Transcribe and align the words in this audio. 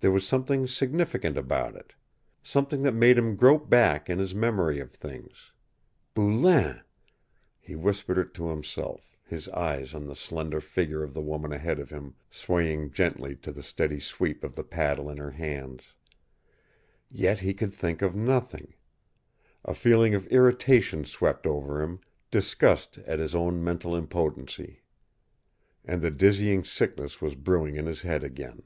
There 0.00 0.12
was 0.12 0.24
something 0.24 0.68
significant 0.68 1.36
about 1.36 1.74
it. 1.74 1.92
Something 2.40 2.82
that 2.82 2.94
made 2.94 3.18
him 3.18 3.34
grope 3.34 3.68
back 3.68 4.08
in 4.08 4.20
his 4.20 4.32
memory 4.32 4.78
of 4.78 4.92
things. 4.92 5.50
Boulain! 6.14 6.82
He 7.58 7.74
whispered 7.74 8.16
it 8.16 8.32
to 8.34 8.46
himself, 8.50 9.16
his 9.24 9.48
eyes 9.48 9.94
on 9.94 10.06
the 10.06 10.14
slender 10.14 10.60
figure 10.60 11.02
of 11.02 11.14
the 11.14 11.20
woman 11.20 11.50
ahead 11.52 11.80
of 11.80 11.90
him, 11.90 12.14
swaying 12.30 12.92
gently 12.92 13.34
to 13.38 13.50
the 13.50 13.60
steady 13.60 13.98
sweep 13.98 14.44
of 14.44 14.54
the 14.54 14.62
paddle 14.62 15.10
in 15.10 15.16
her 15.16 15.32
hands. 15.32 15.94
Yet 17.08 17.40
he 17.40 17.52
could 17.52 17.74
think 17.74 18.00
of 18.00 18.14
nothing. 18.14 18.74
A 19.64 19.74
feeling 19.74 20.14
of 20.14 20.28
irritation 20.28 21.06
swept 21.06 21.44
over 21.44 21.82
him, 21.82 21.98
disgust 22.30 22.98
at 22.98 23.18
his 23.18 23.34
own 23.34 23.64
mental 23.64 23.96
impotency. 23.96 24.82
And 25.84 26.02
the 26.02 26.12
dizzying 26.12 26.62
sickness 26.62 27.20
was 27.20 27.34
brewing 27.34 27.74
in 27.74 27.86
his 27.86 28.02
head 28.02 28.22
again. 28.22 28.62